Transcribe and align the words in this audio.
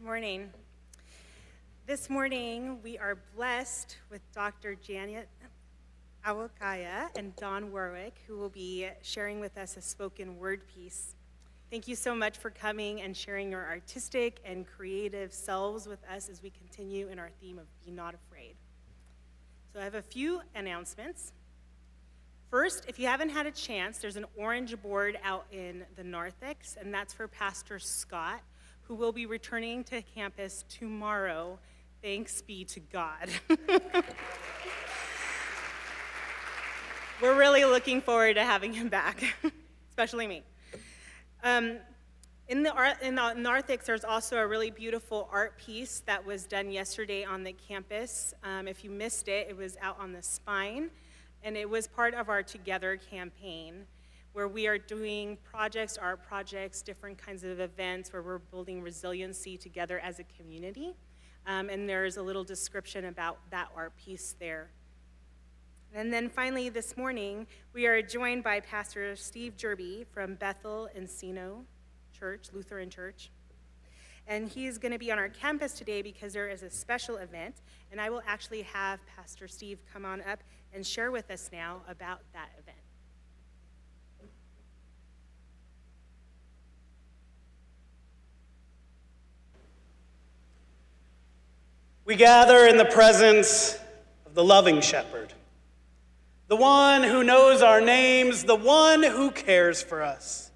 Good 0.00 0.06
morning. 0.06 0.50
This 1.86 2.08
morning, 2.08 2.78
we 2.82 2.96
are 2.96 3.18
blessed 3.36 3.98
with 4.10 4.22
Dr. 4.32 4.74
Janet 4.74 5.28
Awakaya 6.26 7.14
and 7.16 7.36
Don 7.36 7.70
Warwick, 7.70 8.14
who 8.26 8.38
will 8.38 8.48
be 8.48 8.88
sharing 9.02 9.40
with 9.40 9.58
us 9.58 9.76
a 9.76 9.82
spoken 9.82 10.38
word 10.38 10.62
piece. 10.74 11.16
Thank 11.70 11.86
you 11.86 11.96
so 11.96 12.14
much 12.14 12.38
for 12.38 12.48
coming 12.48 13.02
and 13.02 13.14
sharing 13.14 13.50
your 13.50 13.66
artistic 13.66 14.40
and 14.42 14.66
creative 14.66 15.34
selves 15.34 15.86
with 15.86 16.02
us 16.10 16.30
as 16.30 16.42
we 16.42 16.48
continue 16.48 17.08
in 17.08 17.18
our 17.18 17.30
theme 17.38 17.58
of 17.58 17.66
Be 17.84 17.90
Not 17.90 18.14
Afraid. 18.14 18.54
So, 19.74 19.80
I 19.80 19.84
have 19.84 19.96
a 19.96 20.02
few 20.02 20.40
announcements. 20.54 21.34
First, 22.50 22.86
if 22.88 22.98
you 22.98 23.06
haven't 23.06 23.30
had 23.30 23.44
a 23.44 23.52
chance, 23.52 23.98
there's 23.98 24.16
an 24.16 24.24
orange 24.34 24.80
board 24.80 25.18
out 25.22 25.44
in 25.52 25.84
the 25.96 26.04
narthex, 26.04 26.78
and 26.80 26.92
that's 26.92 27.12
for 27.12 27.28
Pastor 27.28 27.78
Scott 27.78 28.40
who 28.90 28.96
will 28.96 29.12
be 29.12 29.24
returning 29.24 29.84
to 29.84 30.02
campus 30.02 30.64
tomorrow. 30.68 31.56
Thanks 32.02 32.42
be 32.42 32.64
to 32.64 32.80
God. 32.80 33.28
We're 37.22 37.38
really 37.38 37.64
looking 37.64 38.00
forward 38.00 38.34
to 38.34 38.42
having 38.42 38.72
him 38.72 38.88
back, 38.88 39.22
especially 39.90 40.26
me. 40.26 40.42
Um, 41.44 41.76
in 42.48 42.64
the, 42.64 42.72
art, 42.72 43.00
in 43.00 43.14
the 43.14 43.32
narthex, 43.34 43.86
there's 43.86 44.04
also 44.04 44.38
a 44.38 44.46
really 44.48 44.72
beautiful 44.72 45.28
art 45.30 45.56
piece 45.56 46.02
that 46.06 46.26
was 46.26 46.46
done 46.46 46.72
yesterday 46.72 47.22
on 47.22 47.44
the 47.44 47.52
campus. 47.52 48.34
Um, 48.42 48.66
if 48.66 48.82
you 48.82 48.90
missed 48.90 49.28
it, 49.28 49.46
it 49.48 49.56
was 49.56 49.76
out 49.80 50.00
on 50.00 50.12
the 50.12 50.22
spine, 50.22 50.90
and 51.44 51.56
it 51.56 51.70
was 51.70 51.86
part 51.86 52.14
of 52.14 52.28
our 52.28 52.42
Together 52.42 52.96
campaign 52.96 53.86
where 54.32 54.48
we 54.48 54.66
are 54.66 54.78
doing 54.78 55.36
projects, 55.42 55.98
art 55.98 56.22
projects, 56.22 56.82
different 56.82 57.18
kinds 57.18 57.42
of 57.44 57.60
events 57.60 58.12
where 58.12 58.22
we're 58.22 58.38
building 58.38 58.80
resiliency 58.82 59.56
together 59.56 59.98
as 60.00 60.18
a 60.18 60.24
community. 60.24 60.94
Um, 61.46 61.68
and 61.68 61.88
there's 61.88 62.16
a 62.16 62.22
little 62.22 62.44
description 62.44 63.06
about 63.06 63.38
that 63.50 63.68
art 63.74 63.96
piece 63.96 64.36
there. 64.38 64.70
And 65.92 66.12
then 66.12 66.28
finally, 66.28 66.68
this 66.68 66.96
morning, 66.96 67.48
we 67.72 67.86
are 67.86 68.00
joined 68.00 68.44
by 68.44 68.60
Pastor 68.60 69.16
Steve 69.16 69.56
Jerby 69.56 70.06
from 70.12 70.36
Bethel 70.36 70.88
Encino 70.96 71.64
Church, 72.16 72.50
Lutheran 72.52 72.90
Church. 72.90 73.30
And 74.28 74.48
he's 74.48 74.78
going 74.78 74.92
to 74.92 74.98
be 74.98 75.10
on 75.10 75.18
our 75.18 75.28
campus 75.28 75.72
today 75.72 76.02
because 76.02 76.32
there 76.32 76.48
is 76.48 76.62
a 76.62 76.70
special 76.70 77.16
event. 77.16 77.56
And 77.90 78.00
I 78.00 78.10
will 78.10 78.22
actually 78.24 78.62
have 78.62 79.00
Pastor 79.16 79.48
Steve 79.48 79.80
come 79.92 80.04
on 80.04 80.20
up 80.20 80.44
and 80.72 80.86
share 80.86 81.10
with 81.10 81.28
us 81.32 81.50
now 81.52 81.82
about 81.88 82.20
that 82.34 82.50
event. 82.56 82.79
We 92.10 92.16
gather 92.16 92.66
in 92.66 92.76
the 92.76 92.86
presence 92.86 93.78
of 94.26 94.34
the 94.34 94.42
loving 94.42 94.80
shepherd, 94.80 95.32
the 96.48 96.56
one 96.56 97.04
who 97.04 97.22
knows 97.22 97.62
our 97.62 97.80
names, 97.80 98.42
the 98.42 98.56
one 98.56 99.04
who 99.04 99.30
cares 99.30 99.80
for 99.80 100.02
us. 100.02 100.50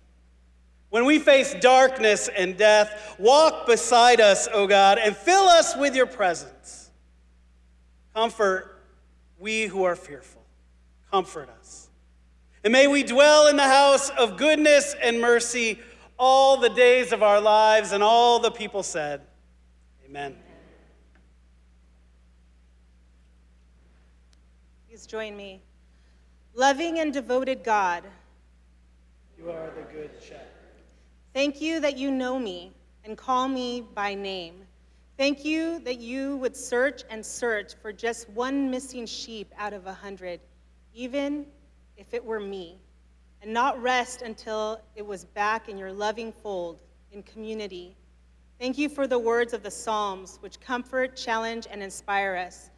When 0.90 1.04
we 1.04 1.20
face 1.20 1.54
darkness 1.60 2.26
and 2.26 2.56
death, 2.56 3.14
walk 3.20 3.68
beside 3.68 4.20
us, 4.20 4.48
O 4.52 4.66
God, 4.66 4.98
and 4.98 5.16
fill 5.16 5.44
us 5.44 5.76
with 5.76 5.94
your 5.94 6.06
presence. 6.06 6.90
Comfort 8.16 8.82
we 9.38 9.66
who 9.66 9.84
are 9.84 9.94
fearful. 9.94 10.42
Comfort 11.12 11.50
us. 11.60 11.88
And 12.64 12.72
may 12.72 12.88
we 12.88 13.04
dwell 13.04 13.46
in 13.46 13.54
the 13.54 13.62
house 13.62 14.10
of 14.10 14.36
goodness 14.36 14.96
and 15.00 15.20
mercy 15.20 15.78
all 16.18 16.56
the 16.56 16.70
days 16.70 17.12
of 17.12 17.22
our 17.22 17.40
lives. 17.40 17.92
And 17.92 18.02
all 18.02 18.40
the 18.40 18.50
people 18.50 18.82
said, 18.82 19.20
Amen. 20.04 20.34
Please 24.94 25.06
join 25.06 25.36
me. 25.36 25.60
Loving 26.54 27.00
and 27.00 27.12
devoted 27.12 27.64
God, 27.64 28.04
you 29.36 29.50
are 29.50 29.72
the 29.74 29.82
good 29.92 30.12
shepherd. 30.22 30.46
Thank 31.32 31.60
you 31.60 31.80
that 31.80 31.98
you 31.98 32.12
know 32.12 32.38
me 32.38 32.70
and 33.02 33.18
call 33.18 33.48
me 33.48 33.80
by 33.80 34.14
name. 34.14 34.54
Thank 35.18 35.44
you 35.44 35.80
that 35.80 35.98
you 35.98 36.36
would 36.36 36.56
search 36.56 37.02
and 37.10 37.26
search 37.26 37.74
for 37.82 37.92
just 37.92 38.30
one 38.30 38.70
missing 38.70 39.04
sheep 39.04 39.52
out 39.58 39.72
of 39.72 39.88
a 39.88 39.92
hundred, 39.92 40.38
even 40.94 41.44
if 41.96 42.14
it 42.14 42.24
were 42.24 42.38
me, 42.38 42.78
and 43.42 43.52
not 43.52 43.82
rest 43.82 44.22
until 44.22 44.80
it 44.94 45.04
was 45.04 45.24
back 45.24 45.68
in 45.68 45.76
your 45.76 45.92
loving 45.92 46.30
fold 46.30 46.78
in 47.10 47.24
community. 47.24 47.96
Thank 48.60 48.78
you 48.78 48.88
for 48.88 49.08
the 49.08 49.18
words 49.18 49.54
of 49.54 49.64
the 49.64 49.72
Psalms, 49.72 50.38
which 50.40 50.60
comfort, 50.60 51.16
challenge, 51.16 51.66
and 51.68 51.82
inspire 51.82 52.36
us. 52.36 52.70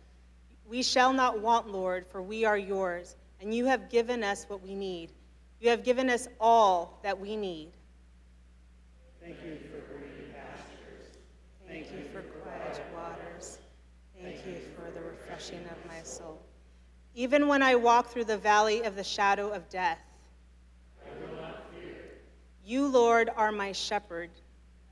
We 0.69 0.83
shall 0.83 1.13
not 1.13 1.41
want, 1.41 1.71
Lord, 1.71 2.07
for 2.07 2.21
we 2.21 2.45
are 2.45 2.59
yours, 2.59 3.15
and 3.41 3.55
you 3.55 3.67
have 3.67 3.89
given 3.89 4.25
us 4.25 4.45
what 4.49 4.63
we 4.63 4.75
need. 4.75 5.13
You 5.61 5.71
have 5.71 5.85
given 5.85 6.11
us 6.11 6.29
all 6.41 6.99
that 7.03 7.19
we 7.19 7.37
need. 7.37 7.69
Thank 9.21 9.37
you 9.45 9.59
for 9.71 9.81
green 9.95 10.35
pastures. 10.35 11.19
Thank, 11.67 11.87
Thank 11.87 11.99
you 11.99 12.11
for 12.13 12.23
quiet 12.23 12.83
waters. 12.95 13.59
Thank, 14.21 14.43
Thank 14.43 14.47
you 14.47 14.61
for 14.75 14.91
the 14.91 15.01
refreshing 15.01 15.65
of 15.67 15.87
my 15.89 16.03
soul. 16.03 16.43
Even 17.15 17.49
when 17.49 17.63
I 17.63 17.77
walk 17.77 18.09
through 18.09 18.25
the 18.25 18.37
valley 18.37 18.83
of 18.83 18.97
the 18.97 19.05
shadow 19.05 19.49
of 19.49 19.69
death, 19.69 20.01
I 21.03 21.21
will 21.21 21.41
not 21.41 21.63
fear. 21.73 22.19
You, 22.65 22.87
Lord, 22.87 23.31
are 23.37 23.53
my 23.53 23.73
shepherd. 23.73 24.31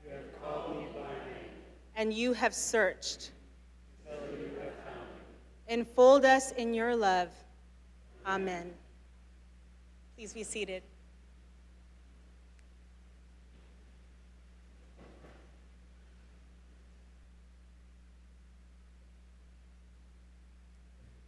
You 0.03 0.11
have 0.11 0.41
called 0.41 0.77
me 0.77 0.87
by 0.93 1.01
name. 1.01 1.51
And 1.95 2.13
you 2.13 2.33
have 2.33 2.53
searched 2.53 3.31
Enfold 5.67 6.25
us 6.25 6.51
in 6.51 6.73
your 6.73 6.95
love. 6.95 7.29
Amen. 8.25 8.71
Please 10.15 10.33
be 10.33 10.43
seated. 10.43 10.83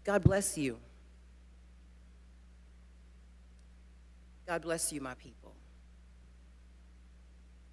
God 0.03 0.23
bless 0.23 0.57
you. 0.57 0.77
God 4.47 4.61
bless 4.61 4.93
you, 4.93 5.01
my 5.01 5.15
people. 5.15 5.51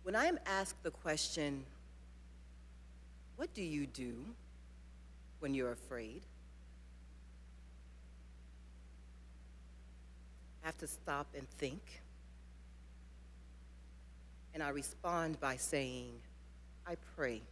When 0.02 0.16
I 0.16 0.26
am 0.26 0.40
asked 0.44 0.82
the 0.82 0.90
question, 0.90 1.64
what 3.36 3.54
do 3.54 3.62
you 3.62 3.86
do 3.86 4.14
when 5.38 5.54
you're 5.54 5.70
afraid? 5.70 6.22
Have 10.64 10.76
to 10.78 10.86
stop 10.86 11.26
and 11.36 11.48
think. 11.48 11.82
And 14.54 14.62
I 14.62 14.70
respond 14.70 15.38
by 15.38 15.56
saying, 15.56 16.12
I 16.86 16.96
pray. 17.16 17.42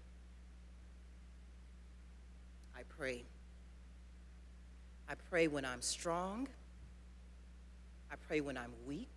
I 2.77 2.83
pray. 2.99 3.25
I 5.09 5.15
pray 5.29 5.47
when 5.47 5.65
I'm 5.65 5.83
strong. 5.83 6.49
I 8.11 8.15
pray 8.29 8.41
when 8.41 8.57
I'm 8.57 8.73
weak. 8.87 9.11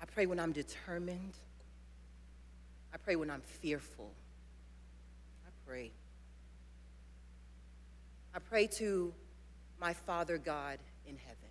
I 0.00 0.04
pray 0.04 0.26
when 0.26 0.38
I'm 0.38 0.52
determined. 0.52 1.34
I 2.92 2.98
pray 2.98 3.16
when 3.16 3.30
I'm 3.30 3.40
fearful. 3.40 4.12
I 5.46 5.50
pray. 5.66 5.90
I 8.34 8.38
pray 8.40 8.66
to 8.78 9.14
my 9.80 9.94
Father 9.94 10.36
God 10.36 10.78
in 11.06 11.16
heaven. 11.16 11.48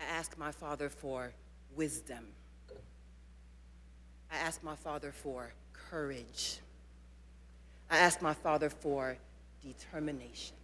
I 0.00 0.04
ask 0.04 0.38
my 0.38 0.50
Father 0.50 0.88
for 0.88 1.32
wisdom. 1.76 2.26
I 4.32 4.36
ask 4.36 4.62
my 4.62 4.74
Father 4.74 5.12
for 5.12 5.52
courage. 5.72 6.58
I 7.90 7.98
ask 7.98 8.22
my 8.22 8.32
Father 8.32 8.70
for 8.70 9.18
determination. 9.62 10.56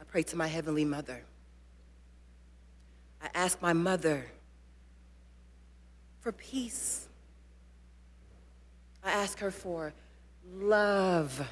I 0.00 0.04
pray 0.04 0.22
to 0.24 0.36
my 0.36 0.46
Heavenly 0.46 0.84
Mother. 0.84 1.22
I 3.22 3.28
ask 3.34 3.62
my 3.62 3.72
mother 3.72 4.26
for 6.20 6.32
peace. 6.32 7.08
I 9.02 9.12
ask 9.12 9.38
her 9.38 9.50
for 9.50 9.94
love. 10.52 11.48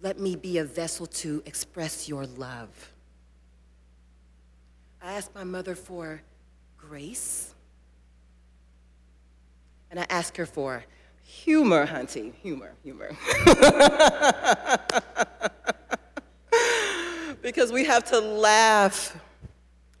Let 0.00 0.20
me 0.20 0.36
be 0.36 0.58
a 0.58 0.64
vessel 0.64 1.06
to 1.06 1.42
express 1.46 2.08
your 2.08 2.26
love. 2.26 2.93
I 5.04 5.12
asked 5.12 5.34
my 5.34 5.44
mother 5.44 5.74
for 5.74 6.22
grace. 6.78 7.52
And 9.90 10.00
I 10.00 10.06
asked 10.08 10.38
her 10.38 10.46
for 10.46 10.82
humor, 11.22 11.86
Hunty. 11.86 12.32
Humor, 12.36 12.72
humor. 12.82 13.10
because 17.42 17.70
we 17.70 17.84
have 17.84 18.04
to 18.04 18.18
laugh 18.18 19.14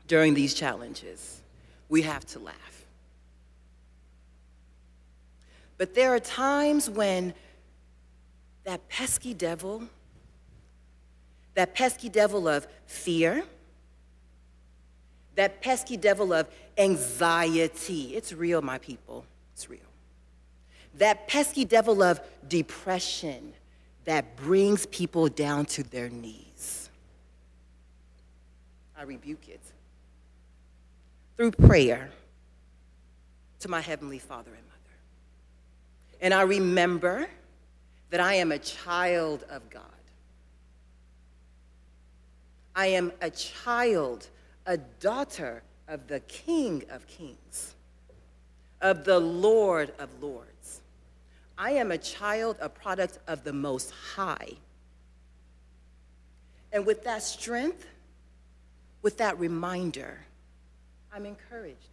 during 0.06 0.32
these 0.32 0.54
challenges. 0.54 1.42
We 1.90 2.00
have 2.02 2.24
to 2.28 2.38
laugh. 2.38 2.86
But 5.76 5.94
there 5.94 6.14
are 6.14 6.20
times 6.20 6.88
when 6.88 7.34
that 8.64 8.88
pesky 8.88 9.34
devil, 9.34 9.82
that 11.52 11.74
pesky 11.74 12.08
devil 12.08 12.48
of 12.48 12.66
fear, 12.86 13.44
that 15.34 15.60
pesky 15.60 15.96
devil 15.96 16.32
of 16.32 16.48
anxiety, 16.78 18.14
it's 18.14 18.32
real, 18.32 18.62
my 18.62 18.78
people, 18.78 19.24
it's 19.52 19.68
real. 19.68 19.80
That 20.98 21.26
pesky 21.28 21.64
devil 21.64 22.02
of 22.02 22.20
depression 22.46 23.52
that 24.04 24.36
brings 24.36 24.86
people 24.86 25.28
down 25.28 25.66
to 25.66 25.82
their 25.82 26.08
knees. 26.08 26.88
I 28.96 29.02
rebuke 29.02 29.48
it 29.48 29.60
through 31.36 31.50
prayer 31.52 32.10
to 33.60 33.68
my 33.68 33.80
Heavenly 33.80 34.18
Father 34.18 34.50
and 34.50 34.64
Mother. 34.66 34.96
And 36.20 36.32
I 36.32 36.42
remember 36.42 37.26
that 38.10 38.20
I 38.20 38.34
am 38.34 38.52
a 38.52 38.58
child 38.58 39.44
of 39.50 39.68
God. 39.70 39.82
I 42.76 42.88
am 42.88 43.12
a 43.20 43.30
child, 43.30 44.28
a 44.66 44.76
daughter 44.76 45.62
of 45.88 46.06
the 46.06 46.20
King 46.20 46.84
of 46.90 47.06
Kings, 47.06 47.74
of 48.80 49.04
the 49.04 49.18
Lord 49.18 49.92
of 49.98 50.08
Lords. 50.22 50.80
I 51.56 51.72
am 51.72 51.92
a 51.92 51.98
child, 51.98 52.56
a 52.60 52.68
product 52.68 53.18
of 53.26 53.44
the 53.44 53.52
Most 53.52 53.90
High. 53.90 54.48
And 56.72 56.84
with 56.84 57.04
that 57.04 57.22
strength, 57.22 57.86
with 59.02 59.18
that 59.18 59.38
reminder, 59.38 60.18
I'm 61.12 61.26
encouraged. 61.26 61.88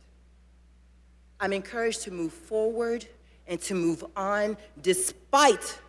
I'm 1.40 1.54
encouraged 1.54 2.04
to 2.04 2.12
move 2.12 2.34
forward 2.34 3.06
and 3.48 3.62
to 3.64 3.76
move 3.76 4.04
on 4.16 4.58
despite 4.82 5.80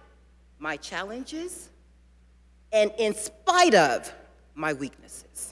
my 0.58 0.76
challenges 0.76 1.70
and 2.72 2.90
in 2.98 3.14
spite 3.14 3.74
of 3.74 4.12
my 4.54 4.72
weaknesses. 4.72 5.51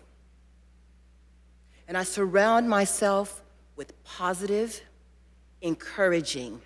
And 1.90 1.98
I 1.98 2.04
surround 2.04 2.68
myself 2.70 3.42
with 3.74 4.00
positive, 4.04 4.80
encouraging, 5.60 6.60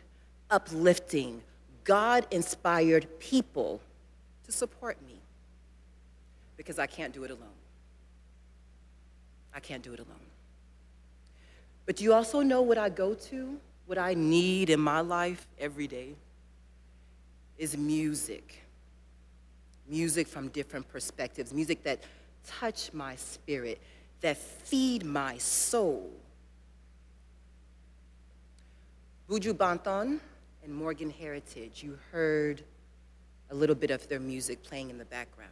uplifting, 0.51 1.41
God 1.83 2.27
inspired 2.31 3.09
people 3.21 3.81
to 4.45 4.53
support 4.53 4.99
me 5.07 5.19
because 6.59 6.79
I 6.79 6.87
can't 6.87 7.15
do 7.15 7.25
it 7.25 7.31
alone. 7.31 7.57
I 9.55 9.61
can't 9.61 9.83
do 9.83 9.95
it 9.95 9.99
alone. 9.99 10.29
But 11.87 11.97
do 11.97 12.05
you 12.05 12.13
also 12.13 12.43
know 12.43 12.61
what 12.61 12.77
I 12.77 12.91
go 12.91 13.15
to, 13.15 13.59
what 13.87 13.97
I 13.97 14.13
need 14.13 14.69
in 14.69 14.79
my 14.79 15.01
life 15.01 15.47
every 15.59 15.87
day? 15.87 16.17
Is 17.57 17.79
music. 17.79 18.63
Music 19.89 20.29
from 20.29 20.49
different 20.49 20.87
perspectives, 20.87 21.55
music 21.55 21.83
that 21.85 22.03
touch 22.47 22.93
my 22.93 23.17
spirit, 23.17 23.81
that 24.25 24.39
feed 24.39 25.05
my 25.05 25.37
soul. 25.37 26.11
Buju 29.29 29.53
Banton 29.53 30.19
and 30.65 30.75
Morgan 30.75 31.11
Heritage, 31.11 31.83
you 31.83 31.99
heard 32.11 32.63
a 33.51 33.55
little 33.55 33.77
bit 33.77 33.91
of 33.91 34.09
their 34.09 34.21
music 34.21 34.63
playing 34.63 34.89
in 34.89 34.97
the 34.97 35.05
background. 35.05 35.51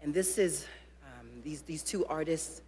And 0.00 0.14
this 0.14 0.38
is, 0.38 0.64
um, 1.02 1.26
these, 1.42 1.62
these 1.62 1.82
two 1.82 2.06
artists, 2.06 2.62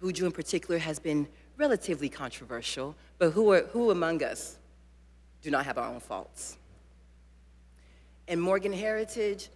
Buju 0.00 0.22
in 0.22 0.30
particular, 0.30 0.78
has 0.78 1.00
been 1.00 1.26
relatively 1.56 2.08
controversial, 2.08 2.94
but 3.18 3.32
who, 3.32 3.50
are, 3.50 3.62
who 3.72 3.90
among 3.90 4.22
us 4.22 4.56
do 5.42 5.50
not 5.50 5.64
have 5.64 5.78
our 5.78 5.92
own 5.92 5.98
faults? 5.98 6.56
And 8.28 8.40
Morgan 8.40 8.72
Heritage, 8.72 9.48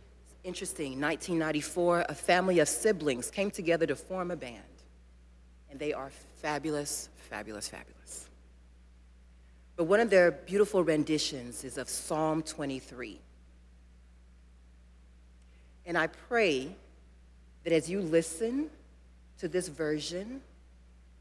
interesting, 0.44 1.00
1994, 1.00 2.06
a 2.08 2.14
family 2.14 2.60
of 2.60 2.68
siblings 2.68 3.30
came 3.30 3.50
together 3.50 3.86
to 3.86 3.96
form 3.96 4.30
a 4.30 4.36
band. 4.36 4.62
And 5.70 5.80
they 5.80 5.92
are 5.92 6.10
fabulous, 6.36 7.08
fabulous, 7.28 7.68
fabulous. 7.68 8.28
But 9.76 9.84
one 9.84 9.98
of 9.98 10.10
their 10.10 10.30
beautiful 10.30 10.84
renditions 10.84 11.64
is 11.64 11.78
of 11.78 11.88
Psalm 11.88 12.42
23. 12.42 13.20
And 15.86 15.98
I 15.98 16.06
pray 16.06 16.76
that 17.64 17.72
as 17.72 17.90
you 17.90 18.00
listen 18.00 18.70
to 19.38 19.48
this 19.48 19.68
version, 19.68 20.40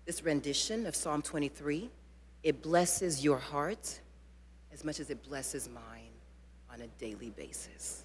this 0.05 0.23
rendition 0.23 0.85
of 0.85 0.95
Psalm 0.95 1.21
23, 1.21 1.89
it 2.43 2.61
blesses 2.61 3.23
your 3.23 3.39
heart 3.39 3.99
as 4.71 4.83
much 4.83 4.99
as 4.99 5.09
it 5.09 5.23
blesses 5.23 5.67
mine 5.67 6.11
on 6.71 6.81
a 6.81 6.87
daily 6.99 7.31
basis. 7.31 8.03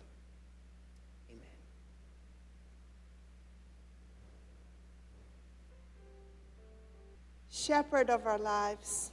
Shepherd 7.68 8.08
of 8.08 8.26
our 8.26 8.38
lives, 8.38 9.10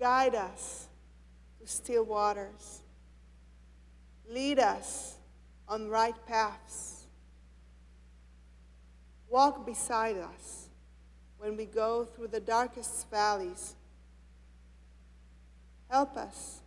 guide 0.00 0.34
us 0.34 0.88
to 1.60 1.68
still 1.68 2.02
waters. 2.02 2.82
Lead 4.28 4.58
us 4.58 5.14
on 5.68 5.88
right 5.88 6.16
paths. 6.26 7.04
Walk 9.28 9.64
beside 9.64 10.16
us 10.16 10.68
when 11.38 11.56
we 11.56 11.64
go 11.64 12.04
through 12.04 12.26
the 12.26 12.40
darkest 12.40 13.08
valleys. 13.08 13.76
Help 15.88 16.16
us 16.16 16.60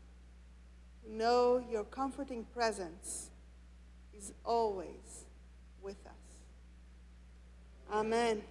to 1.04 1.14
know 1.14 1.62
your 1.70 1.84
comforting 1.84 2.46
presence 2.54 3.30
is 4.18 4.32
always 4.46 5.26
with 5.82 6.00
us. 6.06 6.14
Amen. 7.92 8.42